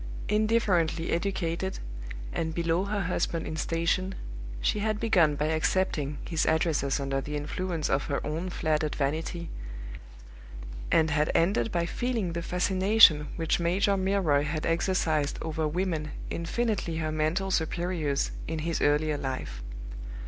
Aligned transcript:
Indifferently 0.29 1.11
educated, 1.11 1.77
and 2.33 2.55
below 2.55 2.85
her 2.85 3.01
husband 3.01 3.45
in 3.45 3.55
station, 3.55 4.15
she 4.59 4.79
had 4.79 4.99
begun 4.99 5.35
by 5.35 5.45
accepting 5.45 6.17
his 6.27 6.47
addresses 6.47 6.99
under 6.99 7.21
the 7.21 7.35
influence 7.35 7.87
of 7.87 8.05
her 8.05 8.19
own 8.25 8.49
flattered 8.49 8.95
vanity, 8.95 9.51
and 10.91 11.11
had 11.11 11.29
ended 11.35 11.71
by 11.71 11.85
feeling 11.85 12.33
the 12.33 12.41
fascination 12.41 13.27
which 13.35 13.59
Major 13.59 13.95
Milroy 13.95 14.41
had 14.43 14.65
exercised 14.65 15.37
over 15.43 15.67
women 15.67 16.09
infinitely 16.31 16.97
her 16.97 17.11
mental 17.11 17.51
superiors 17.51 18.31
in 18.47 18.57
his 18.57 18.81
earlier 18.81 19.19
life. 19.19 19.61